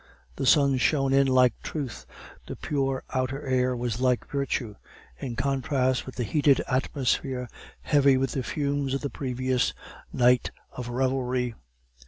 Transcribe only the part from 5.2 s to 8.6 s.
contrast with the heated atmosphere, heavy with the